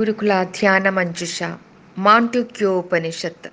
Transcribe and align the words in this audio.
గురుకుల 0.00 0.42
ధ్యాన 0.42 0.88
మంజుష 0.88 1.40
మాంటుక్యోపనిషత్. 1.98 3.48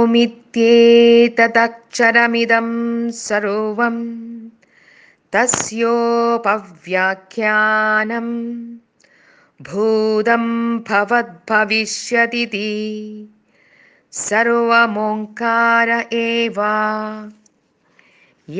ओमित्येतदक्षरमिदं 0.00 2.68
सर्वं 3.24 3.96
तस्योपव्याख्यानं 5.34 5.88
भूतं 9.68 10.44
भवद्भविष्यदिति 10.88 12.70
सर्वमोङ्कार 14.26 15.90
एव 16.22 16.58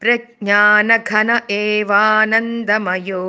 प्रज्ञानघन 0.00 1.30
एवानन्दमयो 1.60 3.24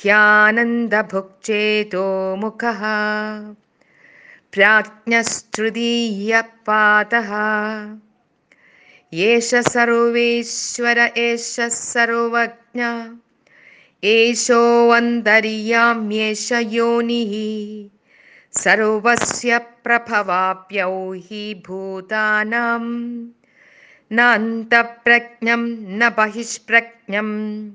ह्यानन्दभुक्चेतो 0.00 2.36
मुखः। 2.36 2.80
प्राज्ञस्तृतीयपातः 4.52 7.30
एष 9.14 9.54
सर्वेश्वर 9.54 10.98
एष 10.98 11.60
सर्वज्ञ। 11.60 13.10
एषोऽन्तर्याम्येष 14.04 16.52
योनिः। 16.52 17.90
सर्वस्य 18.60 19.58
प्रभवाप्यौ 19.58 21.12
हि 21.12 21.62
भूतानां 21.66 22.80
नान्तप्रज्ञं 24.12 25.98
न 25.98 26.10
बहिष्प्रज्ञं 26.10 27.70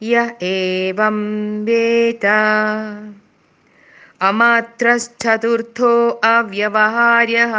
य 0.03 0.37
एवं 0.43 1.65
वेद 1.65 2.21
अमात्रश्चतुर्थो 4.23 6.09
अव्यवहार्यः। 6.09 7.53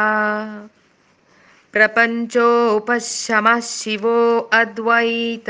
प्रपञ्चोपशमः 1.73 3.59
शिवो 3.59 4.39
अद्वैत। 4.39 5.49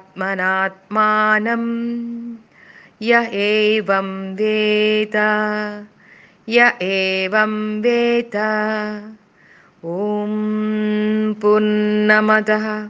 य 3.01 3.27
एवं 3.33 4.35
वेद। 4.35 5.15
य 6.49 6.71
एवं 6.81 7.81
वेद। 7.81 8.35
ॐ 9.85 11.33
पूर्णमदः 11.41 12.89